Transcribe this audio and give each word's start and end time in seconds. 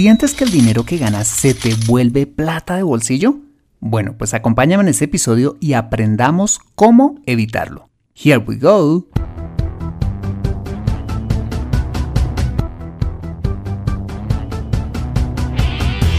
¿Sientes 0.00 0.32
que 0.32 0.44
el 0.44 0.50
dinero 0.50 0.84
que 0.84 0.96
ganas 0.96 1.28
se 1.28 1.52
te 1.52 1.74
vuelve 1.86 2.26
plata 2.26 2.74
de 2.74 2.82
bolsillo? 2.82 3.34
Bueno, 3.80 4.14
pues 4.16 4.32
acompáñame 4.32 4.82
en 4.84 4.88
este 4.88 5.04
episodio 5.04 5.58
y 5.60 5.74
aprendamos 5.74 6.58
cómo 6.74 7.20
evitarlo. 7.26 7.90
Here 8.14 8.38
we 8.38 8.56
go. 8.56 9.06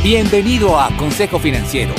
Bienvenido 0.03 0.79
a 0.79 0.95
Consejo 0.97 1.39
Financiero, 1.39 1.95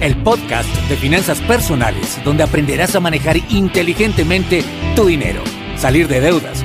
el 0.00 0.20
podcast 0.24 0.68
de 0.88 0.96
finanzas 0.96 1.40
personales 1.42 2.20
donde 2.24 2.42
aprenderás 2.42 2.96
a 2.96 3.00
manejar 3.00 3.36
inteligentemente 3.52 4.64
tu 4.96 5.06
dinero, 5.06 5.44
salir 5.76 6.08
de 6.08 6.22
deudas, 6.22 6.64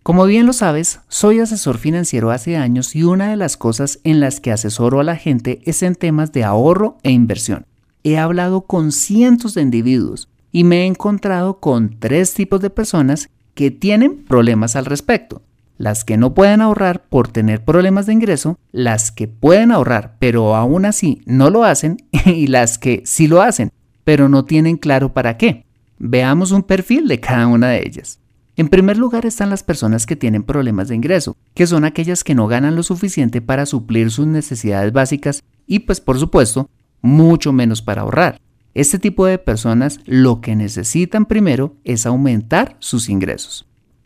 Como 0.04 0.26
bien 0.26 0.46
lo 0.46 0.52
sabes, 0.52 1.00
soy 1.08 1.40
asesor 1.40 1.78
financiero 1.78 2.32
hace 2.32 2.58
años 2.58 2.94
y 2.94 3.04
una 3.04 3.30
de 3.30 3.38
las 3.38 3.56
cosas 3.56 4.02
en 4.04 4.20
las 4.20 4.42
que 4.42 4.52
asesoro 4.52 5.00
a 5.00 5.04
la 5.06 5.16
gente 5.16 5.62
es 5.64 5.82
en 5.82 5.96
temas 5.96 6.34
de 6.34 6.44
ahorro 6.44 6.98
e 7.04 7.12
inversión. 7.12 7.66
He 8.04 8.18
hablado 8.18 8.64
con 8.64 8.92
cientos 8.92 9.54
de 9.54 9.62
individuos 9.62 10.28
y 10.52 10.66
me 10.66 10.82
he 10.82 10.88
encontrado 10.88 11.62
con 11.62 12.02
tres 12.02 12.34
tipos 12.34 12.60
de 12.60 12.70
personas 12.70 13.30
que 13.54 13.72
tienen 13.72 14.26
problemas 14.26 14.76
al 14.76 14.84
respecto. 14.84 15.42
Las 15.78 16.04
que 16.04 16.18
no 16.18 16.34
pueden 16.34 16.60
ahorrar 16.60 17.06
por 17.08 17.30
tener 17.30 17.64
problemas 17.64 18.06
de 18.06 18.12
ingreso, 18.12 18.60
las 18.74 19.10
que 19.10 19.30
pueden 19.30 19.72
ahorrar 19.72 20.18
pero 20.20 20.58
aún 20.58 20.84
así 20.84 21.22
no 21.26 21.50
lo 21.50 21.64
hacen 21.64 21.96
y 22.26 22.48
las 22.48 22.78
que 22.78 23.04
sí 23.06 23.28
lo 23.28 23.42
hacen 23.42 23.72
pero 24.04 24.28
no 24.28 24.44
tienen 24.44 24.76
claro 24.76 25.14
para 25.14 25.38
qué. 25.38 25.66
Veamos 25.98 26.52
un 26.52 26.64
perfil 26.64 27.08
de 27.08 27.22
cada 27.22 27.48
una 27.48 27.70
de 27.70 27.88
ellas. 27.88 28.20
En 28.56 28.68
primer 28.68 28.98
lugar 28.98 29.26
están 29.26 29.50
las 29.50 29.64
personas 29.64 30.06
que 30.06 30.16
tienen 30.16 30.44
problemas 30.44 30.88
de 30.88 30.96
ingreso, 30.96 31.36
que 31.56 31.66
son 31.66 31.86
aquellas 31.86 32.24
que 32.24 32.36
no 32.36 32.48
ganan 32.48 32.76
lo 32.76 32.84
suficiente 32.84 33.42
para 33.42 33.66
suplir 33.66 34.12
sus 34.12 34.28
necesidades 34.28 34.94
básicas 34.94 35.44
y 35.66 35.80
pues 35.80 36.00
por 36.00 36.20
supuesto, 36.20 36.70
mucho 37.02 37.52
menos 37.52 37.82
para 37.82 38.04
ahorrar. 38.04 38.40
Este 38.76 39.00
tipo 39.00 39.26
de 39.26 39.40
personas 39.40 40.00
lo 40.06 40.40
que 40.40 40.56
necesitan 40.56 41.26
primero 41.26 41.76
es 41.84 42.06
aumentar 42.06 42.76
sus 42.80 43.10
ingresos. 43.10 43.66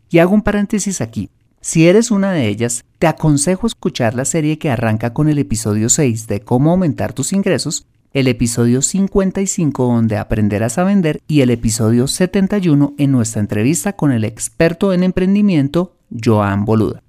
Y 0.09 0.19
hago 0.19 0.33
un 0.33 0.41
paréntesis 0.41 1.01
aquí. 1.01 1.29
Si 1.59 1.87
eres 1.87 2.11
una 2.11 2.31
de 2.31 2.47
ellas, 2.47 2.85
te 2.99 3.07
aconsejo 3.07 3.67
escuchar 3.67 4.15
la 4.15 4.23
serie 4.23 4.57
que 4.57 4.69
arranca 4.69 5.13
con 5.13 5.27
el 5.27 5.39
episodio 5.39 5.89
6 5.89 6.27
de 6.27 6.39
cómo 6.39 6.71
aumentar 6.71 7.11
tus 7.11 7.33
ingresos 7.33 7.85
el 8.17 8.28
episodio 8.28 8.81
55 8.81 9.94
donde 9.94 10.17
aprenderás 10.17 10.79
a 10.79 10.83
vender 10.83 11.22
y 11.28 11.41
el 11.41 11.51
episodio 11.51 12.07
71 12.07 12.95
en 12.97 13.11
nuestra 13.11 13.41
entrevista 13.41 13.94
con 13.94 14.11
el 14.11 14.23
experto 14.23 14.91
en 14.91 15.03
emprendimiento 15.03 15.95
Joan 16.09 16.66
Boluda. 16.66 17.03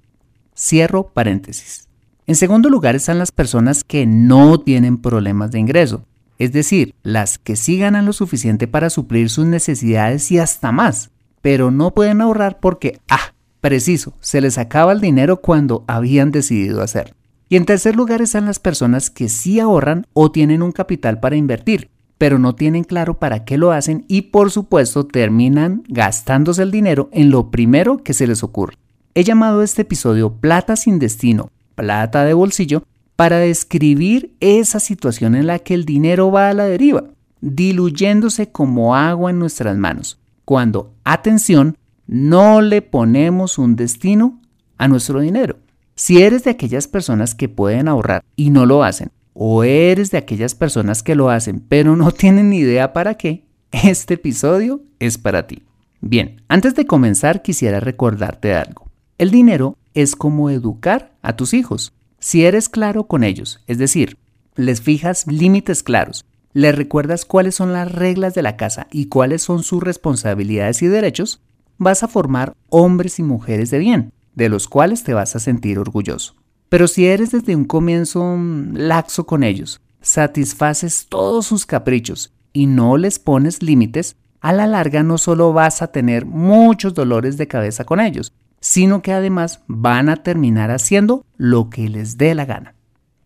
Cierro 0.55 1.07
paréntesis. 1.07 1.87
En 2.27 2.35
segundo 2.35 2.69
lugar 2.69 2.95
están 2.95 3.17
las 3.17 3.31
personas 3.31 3.83
que 3.83 4.05
no 4.05 4.59
tienen 4.59 4.99
problemas 4.99 5.49
de 5.49 5.57
ingreso, 5.57 6.05
es 6.37 6.51
decir, 6.51 6.93
las 7.01 7.39
que 7.39 7.55
sí 7.55 7.79
ganan 7.79 8.05
lo 8.05 8.13
suficiente 8.13 8.67
para 8.67 8.91
suplir 8.91 9.31
sus 9.31 9.47
necesidades 9.47 10.31
y 10.31 10.37
hasta 10.37 10.71
más, 10.71 11.09
pero 11.41 11.71
no 11.71 11.95
pueden 11.95 12.21
ahorrar 12.21 12.59
porque, 12.59 12.99
ah, 13.09 13.33
preciso, 13.61 14.13
se 14.19 14.41
les 14.41 14.59
acaba 14.59 14.91
el 14.91 15.01
dinero 15.01 15.41
cuando 15.41 15.85
habían 15.87 16.29
decidido 16.29 16.83
hacerlo. 16.83 17.15
Y 17.49 17.55
en 17.55 17.65
tercer 17.65 17.95
lugar 17.95 18.21
están 18.21 18.45
las 18.45 18.59
personas 18.59 19.09
que 19.09 19.27
sí 19.27 19.59
ahorran 19.59 20.05
o 20.13 20.31
tienen 20.31 20.61
un 20.61 20.71
capital 20.71 21.19
para 21.19 21.35
invertir, 21.35 21.89
pero 22.19 22.37
no 22.37 22.53
tienen 22.53 22.83
claro 22.83 23.17
para 23.17 23.43
qué 23.43 23.57
lo 23.57 23.71
hacen 23.71 24.05
y 24.07 24.23
por 24.23 24.51
supuesto 24.51 25.07
terminan 25.07 25.81
gastándose 25.87 26.61
el 26.61 26.69
dinero 26.69 27.09
en 27.11 27.31
lo 27.31 27.49
primero 27.49 27.97
que 28.03 28.13
se 28.13 28.27
les 28.27 28.43
ocurre. 28.43 28.75
He 29.15 29.23
llamado 29.23 29.63
este 29.63 29.81
episodio 29.81 30.33
Plata 30.33 30.75
sin 30.75 30.99
destino, 30.99 31.49
plata 31.73 32.23
de 32.23 32.35
bolsillo, 32.35 32.83
para 33.15 33.39
describir 33.39 34.35
esa 34.39 34.79
situación 34.79 35.33
en 35.33 35.47
la 35.47 35.57
que 35.57 35.73
el 35.73 35.85
dinero 35.85 36.31
va 36.31 36.49
a 36.49 36.53
la 36.53 36.65
deriva, 36.65 37.05
diluyéndose 37.41 38.51
como 38.51 38.95
agua 38.95 39.31
en 39.31 39.39
nuestras 39.39 39.75
manos, 39.75 40.19
cuando, 40.45 40.93
atención, 41.03 41.77
no 42.05 42.61
le 42.61 42.83
ponemos 42.83 43.57
un 43.57 43.75
destino 43.75 44.39
a 44.77 44.87
nuestro 44.87 45.19
dinero. 45.19 45.57
Si 45.99 46.21
eres 46.21 46.45
de 46.45 46.51
aquellas 46.51 46.87
personas 46.87 47.35
que 47.35 47.49
pueden 47.49 47.89
ahorrar 47.89 48.23
y 48.37 48.51
no 48.51 48.65
lo 48.65 48.85
hacen, 48.85 49.11
o 49.33 49.65
eres 49.65 50.11
de 50.11 50.17
aquellas 50.17 50.55
personas 50.55 51.03
que 51.03 51.13
lo 51.13 51.29
hacen 51.29 51.59
pero 51.59 51.97
no 51.97 52.11
tienen 52.13 52.51
ni 52.51 52.59
idea 52.59 52.93
para 52.93 53.15
qué, 53.15 53.43
este 53.73 54.13
episodio 54.13 54.81
es 54.99 55.17
para 55.17 55.45
ti. 55.45 55.63
Bien, 55.99 56.41
antes 56.47 56.73
de 56.75 56.85
comenzar 56.85 57.41
quisiera 57.41 57.81
recordarte 57.81 58.53
algo. 58.53 58.89
El 59.17 59.29
dinero 59.29 59.75
es 59.93 60.15
como 60.15 60.49
educar 60.49 61.11
a 61.21 61.35
tus 61.35 61.53
hijos. 61.53 61.91
Si 62.17 62.45
eres 62.45 62.69
claro 62.69 63.03
con 63.03 63.25
ellos, 63.25 63.61
es 63.67 63.77
decir, 63.77 64.17
les 64.55 64.79
fijas 64.79 65.27
límites 65.27 65.83
claros, 65.83 66.23
les 66.53 66.73
recuerdas 66.73 67.25
cuáles 67.25 67.55
son 67.55 67.73
las 67.73 67.91
reglas 67.91 68.33
de 68.33 68.41
la 68.41 68.55
casa 68.55 68.87
y 68.89 69.07
cuáles 69.07 69.41
son 69.41 69.63
sus 69.63 69.83
responsabilidades 69.83 70.81
y 70.81 70.87
derechos, 70.87 71.41
vas 71.77 72.03
a 72.03 72.07
formar 72.07 72.53
hombres 72.69 73.19
y 73.19 73.23
mujeres 73.23 73.69
de 73.69 73.79
bien, 73.79 74.13
de 74.39 74.49
los 74.49 74.67
cuales 74.67 75.03
te 75.03 75.13
vas 75.13 75.35
a 75.35 75.39
sentir 75.39 75.77
orgulloso. 75.77 76.33
Pero 76.69 76.87
si 76.87 77.05
eres 77.05 77.31
desde 77.31 77.55
un 77.55 77.65
comienzo 77.65 78.23
mm, 78.23 78.75
laxo 78.75 79.25
con 79.25 79.43
ellos, 79.43 79.81
satisfaces 80.01 81.07
todos 81.09 81.45
sus 81.45 81.65
caprichos 81.65 82.33
y 82.53 82.65
no 82.65 82.97
les 82.97 83.19
pones 83.19 83.61
límites, 83.61 84.15
a 84.39 84.53
la 84.53 84.65
larga 84.65 85.03
no 85.03 85.17
solo 85.17 85.51
vas 85.51 85.81
a 85.81 85.91
tener 85.91 86.25
muchos 86.25 86.93
dolores 86.93 87.37
de 87.37 87.47
cabeza 87.47 87.83
con 87.83 87.99
ellos, 87.99 88.33
sino 88.61 89.01
que 89.01 89.11
además 89.11 89.61
van 89.67 90.07
a 90.07 90.15
terminar 90.15 90.71
haciendo 90.71 91.25
lo 91.37 91.69
que 91.69 91.89
les 91.89 92.17
dé 92.17 92.33
la 92.33 92.45
gana. 92.45 92.75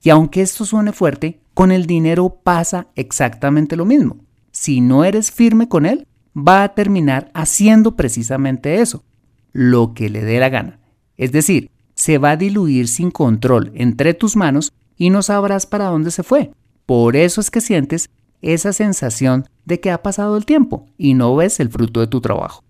Y 0.01 0.09
aunque 0.09 0.41
esto 0.41 0.65
suene 0.65 0.91
fuerte, 0.91 1.39
con 1.53 1.71
el 1.71 1.85
dinero 1.85 2.39
pasa 2.43 2.87
exactamente 2.95 3.75
lo 3.75 3.85
mismo. 3.85 4.17
Si 4.51 4.81
no 4.81 5.03
eres 5.03 5.31
firme 5.31 5.69
con 5.69 5.85
él, 5.85 6.07
va 6.35 6.63
a 6.63 6.73
terminar 6.73 7.29
haciendo 7.35 7.95
precisamente 7.95 8.81
eso, 8.81 9.03
lo 9.51 9.93
que 9.93 10.09
le 10.09 10.23
dé 10.23 10.39
la 10.39 10.49
gana. 10.49 10.79
Es 11.17 11.31
decir, 11.31 11.69
se 11.95 12.17
va 12.17 12.31
a 12.31 12.37
diluir 12.37 12.87
sin 12.87 13.11
control 13.11 13.71
entre 13.75 14.13
tus 14.13 14.35
manos 14.35 14.73
y 14.97 15.09
no 15.09 15.21
sabrás 15.21 15.65
para 15.65 15.85
dónde 15.85 16.11
se 16.11 16.23
fue. 16.23 16.51
Por 16.85 17.15
eso 17.15 17.41
es 17.41 17.49
que 17.51 17.61
sientes 17.61 18.09
esa 18.41 18.73
sensación 18.73 19.47
de 19.65 19.79
que 19.79 19.91
ha 19.91 20.01
pasado 20.01 20.37
el 20.37 20.45
tiempo 20.45 20.87
y 20.97 21.13
no 21.13 21.35
ves 21.35 21.59
el 21.59 21.69
fruto 21.69 21.99
de 21.99 22.07
tu 22.07 22.21
trabajo. 22.21 22.63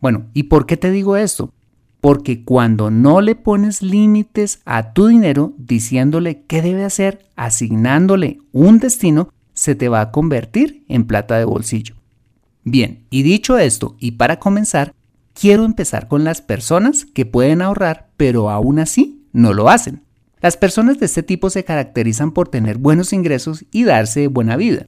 Bueno, 0.00 0.26
¿y 0.34 0.44
por 0.44 0.66
qué 0.66 0.76
te 0.76 0.90
digo 0.90 1.16
esto? 1.16 1.52
Porque 2.00 2.44
cuando 2.44 2.90
no 2.90 3.22
le 3.22 3.34
pones 3.34 3.80
límites 3.80 4.60
a 4.66 4.92
tu 4.92 5.06
dinero 5.06 5.54
diciéndole 5.56 6.42
qué 6.46 6.60
debe 6.60 6.84
hacer, 6.84 7.24
asignándole 7.36 8.38
un 8.52 8.78
destino, 8.78 9.30
se 9.54 9.74
te 9.74 9.88
va 9.88 10.02
a 10.02 10.10
convertir 10.10 10.84
en 10.88 11.06
plata 11.06 11.38
de 11.38 11.46
bolsillo. 11.46 11.94
Bien, 12.64 13.04
y 13.08 13.22
dicho 13.22 13.56
esto, 13.56 13.96
y 13.98 14.12
para 14.12 14.38
comenzar, 14.38 14.94
quiero 15.34 15.64
empezar 15.64 16.08
con 16.08 16.24
las 16.24 16.40
personas 16.40 17.04
que 17.04 17.26
pueden 17.26 17.60
ahorrar, 17.60 18.08
pero 18.16 18.50
aún 18.50 18.78
así 18.78 19.26
no 19.32 19.52
lo 19.52 19.68
hacen. 19.68 20.02
Las 20.40 20.56
personas 20.56 20.98
de 20.98 21.06
este 21.06 21.22
tipo 21.22 21.50
se 21.50 21.64
caracterizan 21.64 22.32
por 22.32 22.48
tener 22.48 22.78
buenos 22.78 23.12
ingresos 23.12 23.64
y 23.70 23.84
darse 23.84 24.28
buena 24.28 24.56
vida. 24.56 24.86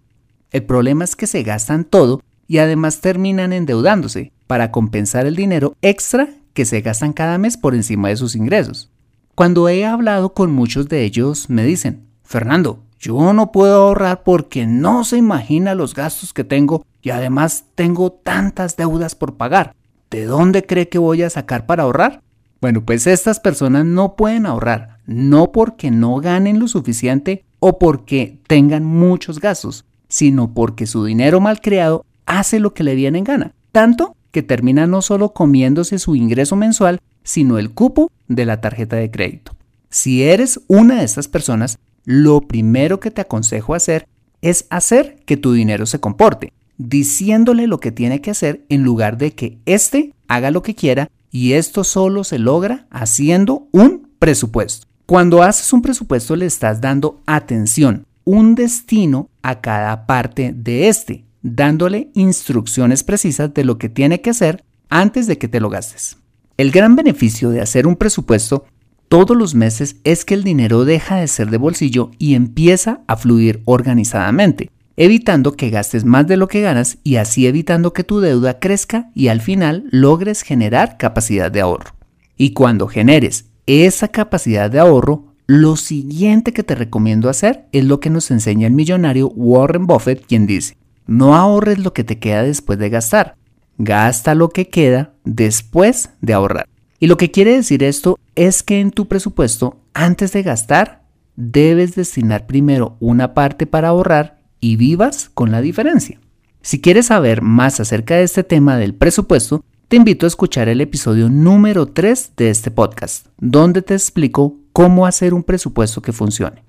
El 0.51 0.65
problema 0.65 1.05
es 1.05 1.17
que 1.17 1.27
se 1.27 1.43
gastan 1.43 1.85
todo 1.85 2.23
y 2.47 2.59
además 2.59 3.01
terminan 3.01 3.53
endeudándose 3.53 4.33
para 4.47 4.71
compensar 4.71 5.27
el 5.27 5.35
dinero 5.35 5.75
extra 5.83 6.29
que 6.55 6.65
se 6.65 6.81
gastan 6.81 7.13
cada 7.13 7.39
mes 7.39 7.57
por 7.57 7.75
encima 7.75 8.09
de 8.09 8.17
sus 8.17 8.37
ingresos. 8.37 8.91
Cuando 9.35 9.69
he 9.69 9.85
hablado 9.85 10.33
con 10.33 10.53
muchos 10.53 10.89
de 10.89 11.05
ellos 11.05 11.51
me 11.51 11.65
dicen, 11.65 12.07
Fernando, 12.23 12.83
yo 12.99 13.33
no 13.33 13.53
puedo 13.53 13.83
ahorrar 13.83 14.23
porque 14.25 14.67
no 14.67 15.05
se 15.05 15.19
imagina 15.19 15.75
los 15.75 15.95
gastos 15.95 16.33
que 16.33 16.45
tengo 16.45 16.85
y 17.03 17.11
además 17.11 17.65
tengo 17.75 18.13
tantas 18.13 18.77
deudas 18.77 19.15
por 19.15 19.37
pagar. 19.37 19.75
¿De 20.11 20.25
dónde 20.25 20.65
cree 20.65 20.89
que 20.89 20.99
voy 20.99 21.23
a 21.23 21.31
sacar 21.31 21.67
para 21.67 21.83
ahorrar? 21.83 22.23
Bueno, 22.61 22.85
pues 22.85 23.07
estas 23.07 23.41
personas 23.41 23.85
no 23.85 24.17
pueden 24.17 24.47
ahorrar, 24.47 24.99
no 25.07 25.53
porque 25.53 25.91
no 25.91 26.17
ganen 26.17 26.59
lo 26.59 26.69
suficiente 26.69 27.45
o 27.59 27.79
porque 27.79 28.39
tengan 28.47 28.85
muchos 28.85 29.41
gastos, 29.41 29.85
sino 30.09 30.55
porque 30.55 30.87
su 30.87 31.05
dinero 31.05 31.41
mal 31.41 31.61
creado 31.61 32.05
hace 32.25 32.61
lo 32.61 32.73
que 32.73 32.85
le 32.85 32.95
viene 32.95 33.19
en 33.19 33.25
gana. 33.25 33.55
Tanto 33.73 34.17
que 34.31 34.43
termina 34.43 34.87
no 34.87 35.03
solo 35.03 35.33
comiéndose 35.33 35.99
su 35.99 36.15
ingreso 36.15 36.57
mensual, 36.57 37.01
sino 37.23 37.59
el 37.59 37.73
cupo 37.73 38.11
de 38.29 38.45
la 38.45 38.61
tarjeta 38.61 38.97
de 38.97 39.11
crédito. 39.11 39.57
Si 39.91 40.23
eres 40.23 40.61
una 40.69 40.99
de 40.99 41.05
estas 41.05 41.29
personas, 41.29 41.79
lo 42.05 42.41
primero 42.41 43.01
que 43.01 43.11
te 43.11 43.23
aconsejo 43.23 43.75
hacer 43.75 44.07
es 44.43 44.67
hacer 44.71 45.17
que 45.27 45.37
tu 45.37 45.53
dinero 45.53 45.87
se 45.87 46.01
comporte, 46.01 46.53
diciéndole 46.79 47.67
lo 47.67 47.81
que 47.81 47.93
tiene 47.93 48.21
que 48.21 48.31
hacer 48.31 48.65
en 48.69 48.83
lugar 48.83 49.19
de 49.19 49.33
que 49.33 49.59
éste 49.67 50.13
haga 50.29 50.51
lo 50.51 50.63
que 50.63 50.75
quiera 50.75 51.11
y 51.31 51.53
esto 51.53 51.85
solo 51.85 52.25
se 52.25 52.39
logra 52.39 52.87
haciendo 52.91 53.69
un 53.73 54.09
presupuesto. 54.19 54.87
Cuando 55.07 55.43
haces 55.43 55.73
un 55.73 55.83
presupuesto 55.83 56.35
le 56.37 56.47
estás 56.47 56.81
dando 56.81 57.21
atención, 57.27 58.07
un 58.25 58.55
destino 58.55 59.29
a 59.43 59.61
cada 59.61 60.07
parte 60.07 60.53
de 60.55 60.89
este, 60.89 61.25
dándole 61.43 62.11
instrucciones 62.15 63.05
precisas 63.05 63.55
de 63.55 63.65
lo 63.65 63.79
que 63.79 63.89
tiene 63.89 64.21
que 64.21 64.31
hacer 64.31 64.65
antes 64.89 65.27
de 65.27 65.39
que 65.39 65.49
te 65.49 65.61
lo 65.61 65.71
gastes. 65.71 66.19
El 66.57 66.71
gran 66.73 66.97
beneficio 66.97 67.51
de 67.51 67.61
hacer 67.61 67.87
un 67.87 67.97
presupuesto 67.97 68.65
todos 69.09 69.37
los 69.37 69.55
meses 69.55 69.97
es 70.03 70.25
que 70.25 70.35
el 70.35 70.43
dinero 70.43 70.85
deja 70.85 71.17
de 71.17 71.29
ser 71.29 71.51
de 71.51 71.59
bolsillo 71.59 72.11
y 72.19 72.35
empieza 72.35 73.03
a 73.07 73.17
fluir 73.17 73.63
organizadamente, 73.65 74.71
evitando 74.97 75.53
que 75.53 75.71
gastes 75.71 76.05
más 76.05 76.27
de 76.27 76.37
lo 76.37 76.49
que 76.49 76.63
ganas 76.63 76.99
y 77.05 77.17
así 77.17 77.47
evitando 77.47 77.93
que 77.93 78.05
tu 78.05 78.21
deuda 78.21 78.59
crezca 78.59 79.11
y 79.15 79.29
al 79.29 79.41
final 79.41 79.85
logres 79.91 80.43
generar 80.43 80.97
capacidad 80.97 81.51
de 81.51 81.61
ahorro. 81.61 81.95
Y 82.37 82.53
cuando 82.53 82.89
generes 82.89 83.47
esa 83.67 84.09
capacidad 84.09 84.71
de 84.71 84.79
ahorro, 84.79 85.35
lo 85.47 85.77
siguiente 85.77 86.53
que 86.53 86.63
te 86.63 86.75
recomiendo 86.75 87.29
hacer 87.29 87.67
es 87.73 87.85
lo 87.85 88.01
que 88.01 88.11
nos 88.11 88.31
enseña 88.31 88.67
el 88.67 88.73
millonario 88.73 89.29
Warren 89.29 89.87
Buffett, 89.87 90.25
quien 90.27 90.47
dice, 90.47 90.77
no 91.07 91.37
ahorres 91.37 91.79
lo 91.79 91.93
que 91.93 92.05
te 92.05 92.19
queda 92.19 92.43
después 92.43 92.79
de 92.79 92.91
gastar. 92.91 93.37
Gasta 93.79 94.35
lo 94.35 94.49
que 94.49 94.69
queda 94.69 95.13
después 95.25 96.11
de 96.21 96.33
ahorrar. 96.33 96.67
Y 96.99 97.07
lo 97.07 97.17
que 97.17 97.31
quiere 97.31 97.55
decir 97.55 97.83
esto 97.83 98.19
es 98.35 98.63
que 98.63 98.81
en 98.81 98.91
tu 98.91 99.07
presupuesto, 99.07 99.79
antes 99.93 100.33
de 100.33 100.43
gastar, 100.43 101.05
debes 101.37 101.95
destinar 101.95 102.47
primero 102.47 102.97
una 103.01 103.35
parte 103.35 103.67
para 103.67 103.89
ahorrar 103.89 104.37
y 104.61 104.77
vivas 104.77 105.31
con 105.33 105.51
la 105.51 105.61
diferencia. 105.61 106.21
Si 106.63 106.81
quieres 106.81 107.07
saber 107.07 107.43
más 107.43 107.81
acerca 107.81 108.17
de 108.17 108.25
este 108.25 108.45
tema 108.45 108.77
del 108.77 108.95
presupuesto, 108.95 109.65
te 109.89 109.97
invito 109.97 110.27
a 110.27 110.29
escuchar 110.29 110.69
el 110.69 110.81
episodio 110.81 111.29
número 111.29 111.87
3 111.87 112.33
de 112.37 112.51
este 112.51 112.71
podcast, 112.71 113.29
donde 113.39 113.83
te 113.83 113.95
explico 113.95 114.57
cómo 114.73 115.07
hacer 115.07 115.33
un 115.33 115.45
presupuesto 115.45 116.03
que 116.03 116.13
funcione. 116.13 116.65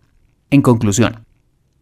En 0.49 0.61
conclusión, 0.61 1.25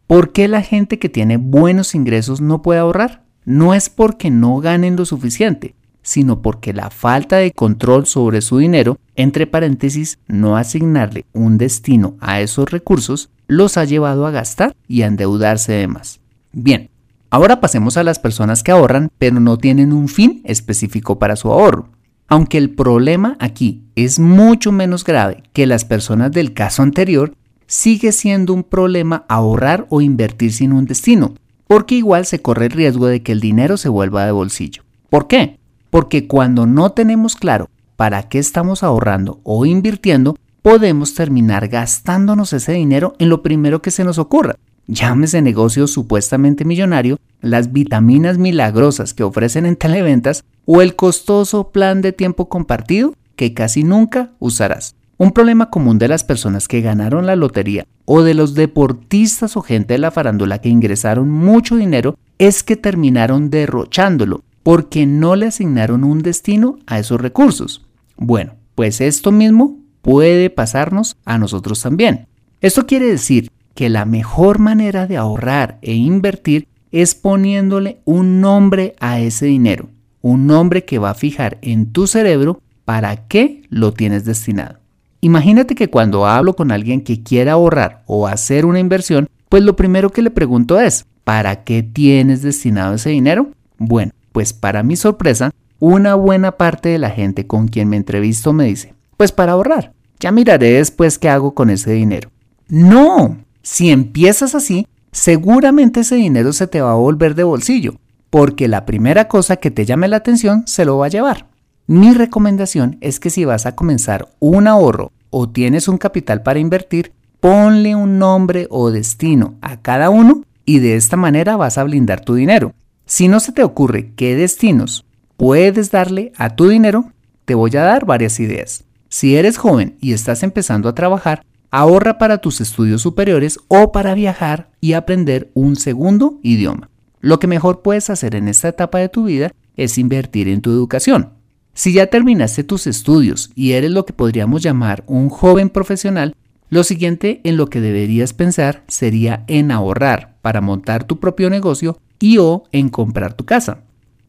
¿Por 0.06 0.32
qué 0.32 0.46
la 0.46 0.62
gente 0.62 1.00
que 1.00 1.08
tiene 1.08 1.36
buenos 1.36 1.96
ingresos 1.96 2.40
no 2.40 2.62
puede 2.62 2.78
ahorrar? 2.78 3.24
No 3.44 3.74
es 3.74 3.90
porque 3.90 4.30
no 4.30 4.58
ganen 4.58 4.94
lo 4.94 5.04
suficiente, 5.04 5.74
sino 6.06 6.40
porque 6.40 6.72
la 6.72 6.90
falta 6.90 7.38
de 7.38 7.50
control 7.50 8.06
sobre 8.06 8.40
su 8.40 8.58
dinero, 8.58 8.96
entre 9.16 9.48
paréntesis, 9.48 10.20
no 10.28 10.56
asignarle 10.56 11.24
un 11.32 11.58
destino 11.58 12.14
a 12.20 12.40
esos 12.40 12.70
recursos, 12.70 13.28
los 13.48 13.76
ha 13.76 13.84
llevado 13.84 14.24
a 14.24 14.30
gastar 14.30 14.76
y 14.86 15.02
a 15.02 15.08
endeudarse 15.08 15.72
de 15.72 15.88
más. 15.88 16.20
Bien, 16.52 16.90
ahora 17.28 17.60
pasemos 17.60 17.96
a 17.96 18.04
las 18.04 18.20
personas 18.20 18.62
que 18.62 18.70
ahorran 18.70 19.10
pero 19.18 19.40
no 19.40 19.58
tienen 19.58 19.92
un 19.92 20.06
fin 20.06 20.42
específico 20.44 21.18
para 21.18 21.34
su 21.34 21.50
ahorro. 21.50 21.88
Aunque 22.28 22.58
el 22.58 22.70
problema 22.70 23.36
aquí 23.40 23.82
es 23.96 24.20
mucho 24.20 24.70
menos 24.70 25.02
grave 25.02 25.42
que 25.52 25.66
las 25.66 25.84
personas 25.84 26.30
del 26.30 26.54
caso 26.54 26.84
anterior, 26.84 27.34
sigue 27.66 28.12
siendo 28.12 28.54
un 28.54 28.62
problema 28.62 29.24
ahorrar 29.28 29.88
o 29.90 30.00
invertir 30.00 30.52
sin 30.52 30.72
un 30.72 30.84
destino, 30.84 31.34
porque 31.66 31.96
igual 31.96 32.26
se 32.26 32.40
corre 32.42 32.66
el 32.66 32.72
riesgo 32.72 33.08
de 33.08 33.24
que 33.24 33.32
el 33.32 33.40
dinero 33.40 33.76
se 33.76 33.88
vuelva 33.88 34.24
de 34.24 34.30
bolsillo. 34.30 34.84
¿Por 35.10 35.26
qué? 35.26 35.55
Porque 35.90 36.26
cuando 36.26 36.66
no 36.66 36.92
tenemos 36.92 37.36
claro 37.36 37.68
para 37.96 38.28
qué 38.28 38.38
estamos 38.38 38.82
ahorrando 38.82 39.40
o 39.42 39.66
invirtiendo, 39.66 40.36
podemos 40.62 41.14
terminar 41.14 41.68
gastándonos 41.68 42.52
ese 42.52 42.72
dinero 42.72 43.14
en 43.18 43.28
lo 43.28 43.42
primero 43.42 43.82
que 43.82 43.90
se 43.90 44.04
nos 44.04 44.18
ocurra. 44.18 44.56
Llámese 44.88 45.42
negocio 45.42 45.86
supuestamente 45.86 46.64
millonario, 46.64 47.18
las 47.40 47.72
vitaminas 47.72 48.38
milagrosas 48.38 49.14
que 49.14 49.24
ofrecen 49.24 49.66
en 49.66 49.76
televentas 49.76 50.44
o 50.64 50.82
el 50.82 50.94
costoso 50.94 51.70
plan 51.70 52.02
de 52.02 52.12
tiempo 52.12 52.48
compartido 52.48 53.14
que 53.36 53.54
casi 53.54 53.82
nunca 53.82 54.30
usarás. 54.38 54.94
Un 55.18 55.32
problema 55.32 55.70
común 55.70 55.98
de 55.98 56.08
las 56.08 56.24
personas 56.24 56.68
que 56.68 56.82
ganaron 56.82 57.26
la 57.26 57.36
lotería 57.36 57.86
o 58.04 58.22
de 58.22 58.34
los 58.34 58.54
deportistas 58.54 59.56
o 59.56 59.62
gente 59.62 59.94
de 59.94 59.98
la 59.98 60.10
farándula 60.10 60.60
que 60.60 60.68
ingresaron 60.68 61.30
mucho 61.30 61.76
dinero 61.76 62.18
es 62.38 62.62
que 62.62 62.76
terminaron 62.76 63.50
derrochándolo 63.50 64.42
porque 64.66 65.06
no 65.06 65.36
le 65.36 65.46
asignaron 65.46 66.02
un 66.02 66.22
destino 66.22 66.80
a 66.88 66.98
esos 66.98 67.20
recursos. 67.20 67.86
Bueno, 68.16 68.54
pues 68.74 69.00
esto 69.00 69.30
mismo 69.30 69.78
puede 70.02 70.50
pasarnos 70.50 71.16
a 71.24 71.38
nosotros 71.38 71.80
también. 71.80 72.26
Esto 72.60 72.84
quiere 72.84 73.06
decir 73.06 73.52
que 73.76 73.88
la 73.88 74.04
mejor 74.06 74.58
manera 74.58 75.06
de 75.06 75.18
ahorrar 75.18 75.78
e 75.82 75.94
invertir 75.94 76.66
es 76.90 77.14
poniéndole 77.14 78.00
un 78.04 78.40
nombre 78.40 78.96
a 78.98 79.20
ese 79.20 79.46
dinero, 79.46 79.88
un 80.20 80.48
nombre 80.48 80.84
que 80.84 80.98
va 80.98 81.10
a 81.10 81.14
fijar 81.14 81.58
en 81.62 81.92
tu 81.92 82.08
cerebro 82.08 82.60
para 82.84 83.28
qué 83.28 83.62
lo 83.70 83.92
tienes 83.92 84.24
destinado. 84.24 84.80
Imagínate 85.20 85.76
que 85.76 85.90
cuando 85.90 86.26
hablo 86.26 86.56
con 86.56 86.72
alguien 86.72 87.02
que 87.02 87.22
quiera 87.22 87.52
ahorrar 87.52 88.02
o 88.06 88.26
hacer 88.26 88.66
una 88.66 88.80
inversión, 88.80 89.28
pues 89.48 89.62
lo 89.62 89.76
primero 89.76 90.10
que 90.10 90.22
le 90.22 90.32
pregunto 90.32 90.80
es, 90.80 91.06
¿para 91.22 91.62
qué 91.62 91.84
tienes 91.84 92.42
destinado 92.42 92.94
ese 92.94 93.10
dinero? 93.10 93.52
Bueno, 93.78 94.10
pues 94.36 94.52
para 94.52 94.82
mi 94.82 94.96
sorpresa, 94.96 95.50
una 95.78 96.14
buena 96.14 96.58
parte 96.58 96.90
de 96.90 96.98
la 96.98 97.08
gente 97.08 97.46
con 97.46 97.68
quien 97.68 97.88
me 97.88 97.96
entrevisto 97.96 98.52
me 98.52 98.66
dice, 98.66 98.92
pues 99.16 99.32
para 99.32 99.52
ahorrar, 99.52 99.94
ya 100.20 100.30
miraré 100.30 100.72
después 100.72 101.18
qué 101.18 101.30
hago 101.30 101.54
con 101.54 101.70
ese 101.70 101.92
dinero. 101.92 102.30
No, 102.68 103.38
si 103.62 103.88
empiezas 103.88 104.54
así, 104.54 104.88
seguramente 105.10 106.00
ese 106.00 106.16
dinero 106.16 106.52
se 106.52 106.66
te 106.66 106.82
va 106.82 106.92
a 106.92 106.96
volver 106.96 107.34
de 107.34 107.44
bolsillo, 107.44 107.94
porque 108.28 108.68
la 108.68 108.84
primera 108.84 109.26
cosa 109.26 109.56
que 109.56 109.70
te 109.70 109.86
llame 109.86 110.06
la 110.06 110.18
atención 110.18 110.64
se 110.66 110.84
lo 110.84 110.98
va 110.98 111.06
a 111.06 111.08
llevar. 111.08 111.46
Mi 111.86 112.12
recomendación 112.12 112.98
es 113.00 113.18
que 113.18 113.30
si 113.30 113.46
vas 113.46 113.64
a 113.64 113.74
comenzar 113.74 114.28
un 114.38 114.68
ahorro 114.68 115.12
o 115.30 115.48
tienes 115.48 115.88
un 115.88 115.96
capital 115.96 116.42
para 116.42 116.58
invertir, 116.58 117.14
ponle 117.40 117.94
un 117.94 118.18
nombre 118.18 118.66
o 118.68 118.90
destino 118.90 119.54
a 119.62 119.80
cada 119.80 120.10
uno 120.10 120.42
y 120.66 120.80
de 120.80 120.96
esta 120.96 121.16
manera 121.16 121.56
vas 121.56 121.78
a 121.78 121.84
blindar 121.84 122.20
tu 122.20 122.34
dinero. 122.34 122.74
Si 123.08 123.28
no 123.28 123.38
se 123.38 123.52
te 123.52 123.62
ocurre 123.62 124.12
qué 124.16 124.34
destinos 124.34 125.06
puedes 125.36 125.92
darle 125.92 126.32
a 126.36 126.56
tu 126.56 126.68
dinero, 126.68 127.12
te 127.44 127.54
voy 127.54 127.70
a 127.76 127.82
dar 127.82 128.04
varias 128.04 128.40
ideas. 128.40 128.82
Si 129.08 129.36
eres 129.36 129.58
joven 129.58 129.96
y 130.00 130.12
estás 130.12 130.42
empezando 130.42 130.88
a 130.88 130.94
trabajar, 130.96 131.46
ahorra 131.70 132.18
para 132.18 132.38
tus 132.38 132.60
estudios 132.60 133.02
superiores 133.02 133.60
o 133.68 133.92
para 133.92 134.14
viajar 134.14 134.70
y 134.80 134.94
aprender 134.94 135.52
un 135.54 135.76
segundo 135.76 136.40
idioma. 136.42 136.90
Lo 137.20 137.38
que 137.38 137.46
mejor 137.46 137.80
puedes 137.82 138.10
hacer 138.10 138.34
en 138.34 138.48
esta 138.48 138.68
etapa 138.68 138.98
de 138.98 139.08
tu 139.08 139.26
vida 139.26 139.52
es 139.76 139.98
invertir 139.98 140.48
en 140.48 140.60
tu 140.60 140.72
educación. 140.72 141.30
Si 141.74 141.92
ya 141.92 142.08
terminaste 142.08 142.64
tus 142.64 142.88
estudios 142.88 143.50
y 143.54 143.72
eres 143.72 143.92
lo 143.92 144.04
que 144.04 144.14
podríamos 144.14 144.64
llamar 144.64 145.04
un 145.06 145.28
joven 145.28 145.70
profesional, 145.70 146.34
lo 146.70 146.82
siguiente 146.82 147.40
en 147.44 147.56
lo 147.56 147.68
que 147.68 147.80
deberías 147.80 148.32
pensar 148.32 148.82
sería 148.88 149.44
en 149.46 149.70
ahorrar 149.70 150.34
para 150.42 150.60
montar 150.60 151.04
tu 151.04 151.20
propio 151.20 151.50
negocio 151.50 151.98
y 152.18 152.38
o 152.38 152.64
en 152.72 152.88
comprar 152.88 153.34
tu 153.34 153.44
casa. 153.44 153.80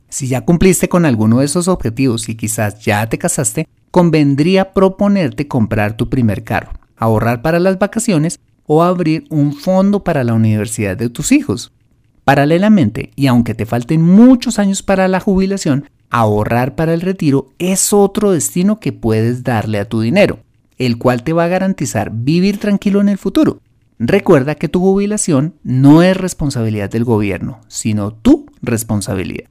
Si 0.09 0.27
ya 0.27 0.41
cumpliste 0.41 0.87
con 0.87 1.05
alguno 1.05 1.39
de 1.39 1.45
esos 1.45 1.67
objetivos 1.67 2.29
y 2.29 2.35
quizás 2.35 2.79
ya 2.79 3.07
te 3.09 3.17
casaste, 3.17 3.67
convendría 3.91 4.73
proponerte 4.73 5.47
comprar 5.47 5.97
tu 5.97 6.09
primer 6.09 6.43
carro, 6.43 6.71
ahorrar 6.95 7.41
para 7.41 7.59
las 7.59 7.77
vacaciones 7.77 8.39
o 8.65 8.83
abrir 8.83 9.25
un 9.29 9.53
fondo 9.53 10.03
para 10.03 10.23
la 10.23 10.33
universidad 10.33 10.95
de 10.95 11.09
tus 11.09 11.31
hijos. 11.31 11.71
Paralelamente, 12.23 13.11
y 13.15 13.27
aunque 13.27 13.53
te 13.53 13.65
falten 13.65 14.01
muchos 14.01 14.59
años 14.59 14.83
para 14.83 15.07
la 15.07 15.19
jubilación, 15.19 15.89
ahorrar 16.09 16.75
para 16.75 16.93
el 16.93 17.01
retiro 17.01 17.53
es 17.57 17.93
otro 17.93 18.31
destino 18.31 18.79
que 18.79 18.93
puedes 18.93 19.43
darle 19.43 19.79
a 19.79 19.87
tu 19.87 20.01
dinero, 20.01 20.39
el 20.77 20.97
cual 20.97 21.23
te 21.23 21.33
va 21.33 21.45
a 21.45 21.49
garantizar 21.49 22.11
vivir 22.13 22.59
tranquilo 22.59 23.01
en 23.01 23.09
el 23.09 23.17
futuro. 23.17 23.61
Recuerda 23.99 24.53
que 24.53 24.69
tu 24.69 24.79
jubilación 24.79 25.55
no 25.63 26.03
es 26.03 26.15
responsabilidad 26.15 26.89
del 26.89 27.03
gobierno, 27.03 27.61
sino 27.67 28.13
tu 28.13 28.45
responsabilidad. 28.61 29.49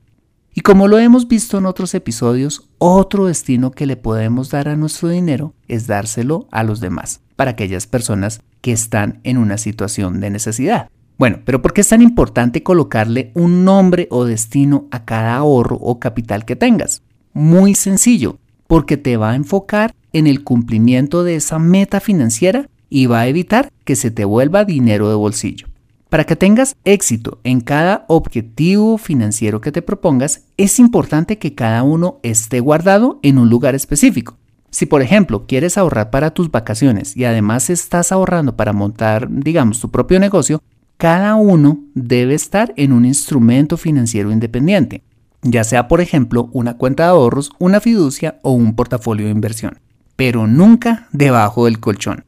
Y 0.54 0.60
como 0.60 0.86
lo 0.86 0.98
hemos 0.98 1.26
visto 1.26 1.58
en 1.58 1.66
otros 1.66 1.94
episodios, 1.94 2.70
otro 2.78 3.26
destino 3.26 3.72
que 3.72 3.86
le 3.86 3.96
podemos 3.96 4.48
dar 4.50 4.68
a 4.68 4.76
nuestro 4.76 5.08
dinero 5.08 5.52
es 5.66 5.88
dárselo 5.88 6.46
a 6.52 6.62
los 6.62 6.80
demás, 6.80 7.22
para 7.34 7.50
aquellas 7.50 7.88
personas 7.88 8.40
que 8.60 8.70
están 8.70 9.20
en 9.24 9.36
una 9.36 9.58
situación 9.58 10.20
de 10.20 10.30
necesidad. 10.30 10.88
Bueno, 11.18 11.40
pero 11.44 11.60
¿por 11.60 11.72
qué 11.72 11.80
es 11.80 11.88
tan 11.88 12.00
importante 12.00 12.62
colocarle 12.62 13.32
un 13.34 13.64
nombre 13.64 14.06
o 14.12 14.24
destino 14.24 14.86
a 14.92 15.04
cada 15.04 15.36
ahorro 15.36 15.76
o 15.76 15.98
capital 15.98 16.44
que 16.44 16.54
tengas? 16.54 17.02
Muy 17.32 17.74
sencillo, 17.74 18.38
porque 18.68 18.96
te 18.96 19.16
va 19.16 19.32
a 19.32 19.36
enfocar 19.36 19.92
en 20.12 20.28
el 20.28 20.44
cumplimiento 20.44 21.24
de 21.24 21.34
esa 21.34 21.58
meta 21.58 22.00
financiera 22.00 22.68
y 22.96 23.04
va 23.04 23.20
a 23.20 23.26
evitar 23.26 23.70
que 23.84 23.94
se 23.94 24.10
te 24.10 24.24
vuelva 24.24 24.64
dinero 24.64 25.10
de 25.10 25.16
bolsillo. 25.16 25.66
Para 26.08 26.24
que 26.24 26.34
tengas 26.34 26.76
éxito 26.86 27.40
en 27.44 27.60
cada 27.60 28.06
objetivo 28.08 28.96
financiero 28.96 29.60
que 29.60 29.70
te 29.70 29.82
propongas, 29.82 30.46
es 30.56 30.78
importante 30.78 31.36
que 31.36 31.54
cada 31.54 31.82
uno 31.82 32.20
esté 32.22 32.60
guardado 32.60 33.20
en 33.22 33.36
un 33.36 33.50
lugar 33.50 33.74
específico. 33.74 34.38
Si 34.70 34.86
por 34.86 35.02
ejemplo 35.02 35.46
quieres 35.46 35.76
ahorrar 35.76 36.08
para 36.08 36.30
tus 36.30 36.50
vacaciones 36.50 37.14
y 37.14 37.26
además 37.26 37.68
estás 37.68 38.12
ahorrando 38.12 38.56
para 38.56 38.72
montar, 38.72 39.28
digamos, 39.30 39.78
tu 39.78 39.90
propio 39.90 40.18
negocio, 40.18 40.62
cada 40.96 41.34
uno 41.34 41.80
debe 41.92 42.32
estar 42.32 42.72
en 42.78 42.94
un 42.94 43.04
instrumento 43.04 43.76
financiero 43.76 44.32
independiente, 44.32 45.02
ya 45.42 45.64
sea 45.64 45.86
por 45.86 46.00
ejemplo 46.00 46.48
una 46.54 46.78
cuenta 46.78 47.02
de 47.02 47.10
ahorros, 47.10 47.50
una 47.58 47.78
fiducia 47.80 48.40
o 48.40 48.52
un 48.52 48.74
portafolio 48.74 49.26
de 49.26 49.32
inversión, 49.32 49.80
pero 50.16 50.46
nunca 50.46 51.08
debajo 51.12 51.66
del 51.66 51.78
colchón. 51.78 52.24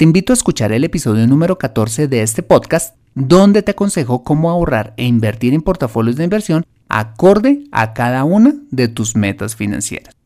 Te 0.00 0.04
invito 0.04 0.32
a 0.32 0.34
escuchar 0.34 0.72
el 0.72 0.84
episodio 0.84 1.26
número 1.26 1.58
14 1.58 2.08
de 2.08 2.22
este 2.22 2.42
podcast, 2.42 2.96
donde 3.14 3.62
te 3.62 3.72
aconsejo 3.72 4.24
cómo 4.24 4.48
ahorrar 4.48 4.94
e 4.96 5.04
invertir 5.04 5.52
en 5.52 5.60
portafolios 5.60 6.16
de 6.16 6.24
inversión 6.24 6.64
acorde 6.88 7.64
a 7.70 7.92
cada 7.92 8.24
una 8.24 8.54
de 8.70 8.88
tus 8.88 9.14
metas 9.14 9.56
financieras. 9.56 10.16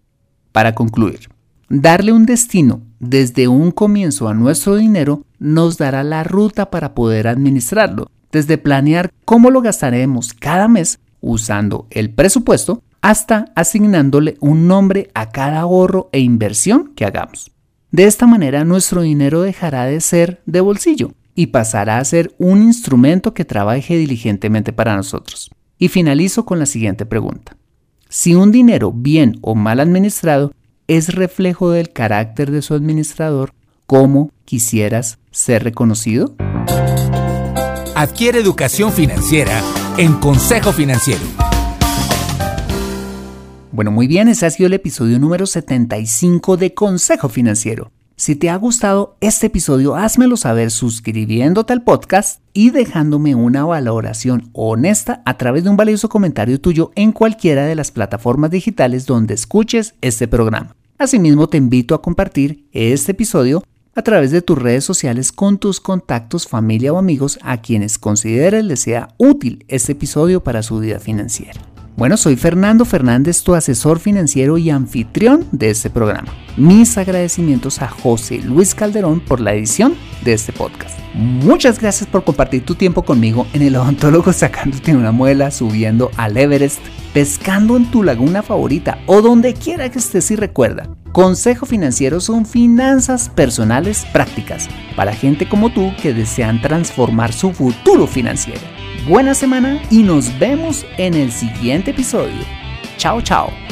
Para 0.53 0.77
concluir, 0.77 1.29
darle 1.69 2.13
un 2.13 2.25
destino 2.25 2.83
desde 3.01 3.49
un 3.49 3.73
comienzo 3.73 4.29
a 4.29 4.35
nuestro 4.35 4.77
dinero 4.77 5.25
nos 5.41 5.77
dará 5.77 6.05
la 6.05 6.23
ruta 6.23 6.71
para 6.71 6.95
poder 6.95 7.27
administrarlo, 7.27 8.13
desde 8.31 8.59
planear 8.59 9.11
cómo 9.25 9.51
lo 9.51 9.61
gastaremos 9.61 10.35
cada 10.35 10.69
mes 10.69 11.01
usando 11.21 11.89
el 11.91 12.11
presupuesto 12.11 12.81
hasta 13.01 13.47
asignándole 13.57 14.37
un 14.39 14.69
nombre 14.69 15.11
a 15.15 15.31
cada 15.31 15.63
ahorro 15.63 16.11
e 16.13 16.21
inversión 16.21 16.93
que 16.95 17.07
hagamos. 17.07 17.54
De 17.95 18.07
esta 18.07 18.27
manera 18.27 18.65
nuestro 18.65 19.03
dinero 19.03 19.43
dejará 19.43 19.85
de 19.85 20.01
ser 20.01 20.43
de 20.47 20.61
bolsillo 20.61 21.13
y 21.37 21.47
pasará 21.47 21.99
a 21.99 22.05
ser 22.05 22.35
un 22.39 22.61
instrumento 22.61 23.35
que 23.35 23.45
trabaje 23.45 23.97
diligentemente 23.97 24.73
para 24.73 24.97
nosotros. 24.97 25.49
Y 25.79 25.87
finalizo 25.87 26.45
con 26.45 26.59
la 26.59 26.67
siguiente 26.67 27.07
pregunta. 27.07 27.57
Si 28.09 28.35
un 28.35 28.51
dinero 28.51 28.91
bien 28.91 29.39
o 29.43 29.55
mal 29.55 29.79
administrado 29.79 30.51
es 30.89 31.15
reflejo 31.15 31.71
del 31.71 31.93
carácter 31.93 32.51
de 32.51 32.63
su 32.63 32.75
administrador, 32.75 33.55
¿cómo 33.87 34.33
quisieras 34.45 35.21
ser 35.31 35.63
reconocido? 35.63 36.35
Adquiere 37.95 38.41
educación 38.41 38.93
financiera 38.93 39.63
en 39.99 40.15
Consejo 40.15 40.73
Financiero. 40.73 41.44
Bueno, 43.75 43.91
muy 43.91 44.07
bien, 44.07 44.29
ese 44.29 44.47
ha 44.47 44.51
sido 44.51 44.69
el 44.69 44.75
episodio 44.75 45.19
número 45.19 45.47
75 45.47 46.57
de 46.57 46.75
Consejo 46.75 47.29
Financiero. 47.29 47.91
Si 48.15 48.37
te 48.37 48.49
ha 48.49 48.55
gustado 48.55 49.17
este 49.21 49.49
episodio, 49.49 49.97
házmelo 49.97 50.37
saber 50.37 50.71
suscribiéndote 50.71 51.73
al 51.73 51.83
podcast 51.83 52.41
y 52.53 52.71
dejándome 52.71 53.35
una 53.35 53.65
valoración 53.65 54.49
honesta 54.53 55.23
a 55.25 55.37
través 55.39 55.65
de 55.65 55.71
un 55.71 55.77
valioso 55.77 56.09
comentario 56.09 56.61
tuyo 56.61 56.93
en 56.95 57.11
cualquiera 57.11 57.67
de 57.67 57.75
las 57.75 57.91
plataformas 57.91 58.53
digitales 58.53 59.07
donde 59.07 59.35
escuches 59.35 59.95
este 60.03 60.29
programa. 60.29 60.77
Asimismo, 60.97 61.49
te 61.49 61.57
invito 61.57 61.97
a 61.97 62.01
compartir 62.01 62.69
este 62.71 63.11
episodio 63.11 63.65
a 63.97 64.03
través 64.03 64.31
de 64.31 64.41
tus 64.41 64.57
redes 64.57 64.85
sociales 64.85 65.33
con 65.33 65.59
tus 65.59 65.81
contactos, 65.81 66.47
familia 66.47 66.93
o 66.93 66.99
amigos 66.99 67.41
a 67.43 67.61
quienes 67.61 67.99
consideres 67.99 68.65
les 68.65 68.79
sea 68.79 69.09
útil 69.19 69.65
este 69.67 69.91
episodio 69.91 70.45
para 70.45 70.63
su 70.63 70.79
vida 70.79 71.01
financiera. 71.01 71.74
Bueno, 71.97 72.17
soy 72.17 72.35
Fernando 72.35 72.85
Fernández, 72.85 73.45
tu 73.45 73.55
asesor 73.55 74.01
financiero 74.01 74.59
y 74.59 74.69
anfitrión 74.69 75.47
de 75.53 75.71
este 75.71 75.91
programa. 75.91 76.35
Mis 76.57 76.99
agradecimientos 76.99 77.81
a 77.83 77.89
José 77.89 78.39
Luis 78.39 78.75
Calderón 78.75 79.21
por 79.21 79.39
la 79.39 79.55
edición 79.55 79.95
de 80.25 80.33
este 80.33 80.53
podcast. 80.53 80.99
Muchas 81.15 81.79
gracias 81.79 82.09
por 82.11 82.25
compartir 82.25 82.65
tu 82.65 82.75
tiempo 82.75 83.05
conmigo 83.05 83.47
en 83.53 83.63
el 83.63 83.77
odontólogo 83.77 84.33
sacándote 84.33 84.97
una 84.97 85.13
muela, 85.13 85.53
subiendo 85.53 86.11
al 86.17 86.37
Everest, 86.37 86.81
pescando 87.13 87.77
en 87.77 87.89
tu 87.89 88.03
laguna 88.03 88.43
favorita 88.43 88.99
o 89.07 89.23
donde 89.23 89.55
quiera 89.55 89.89
que 89.89 90.01
estés 90.01 90.33
y 90.33 90.37
recuerda. 90.37 90.89
Consejo 91.13 91.65
Financiero 91.65 92.19
son 92.19 92.45
finanzas 92.45 93.29
personales 93.29 94.05
prácticas 94.13 94.69
para 94.97 95.15
gente 95.15 95.49
como 95.49 95.73
tú 95.73 95.93
que 96.03 96.13
desean 96.13 96.61
transformar 96.61 97.33
su 97.33 97.53
futuro 97.53 98.09
financiero 98.09 98.74
buena 99.07 99.35
semana 99.35 99.81
y 99.91 100.03
nos 100.03 100.37
vemos 100.39 100.87
en 100.97 101.15
el 101.15 101.31
siguiente 101.31 101.91
episodio. 101.91 102.41
Chao, 102.97 103.21
chao. 103.21 103.64